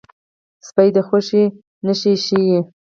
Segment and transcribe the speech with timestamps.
[0.67, 1.45] سپي د خوښۍ
[1.85, 2.57] نښې ښيي.